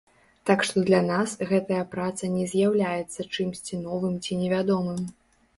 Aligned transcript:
Так 0.49 0.63
што 0.67 0.83
для 0.87 1.01
нас 1.09 1.35
гэтая 1.51 1.83
праца 1.93 2.29
не 2.37 2.45
з'яўляецца 2.53 3.29
чымсьці 3.35 3.81
новым 3.87 4.17
ці 4.25 4.39
невядомым. 4.43 4.99